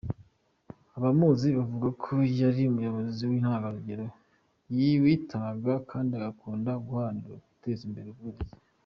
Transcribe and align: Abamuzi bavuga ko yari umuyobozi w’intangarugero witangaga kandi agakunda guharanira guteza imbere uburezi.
Abamuzi 0.97 1.47
bavuga 1.57 1.87
ko 2.01 2.13
yari 2.41 2.61
umuyobozi 2.65 3.21
w’intangarugero 3.29 4.05
witangaga 5.03 5.73
kandi 5.91 6.11
agakunda 6.19 6.69
guharanira 6.85 7.35
guteza 7.51 7.81
imbere 7.89 8.09
uburezi. 8.11 8.53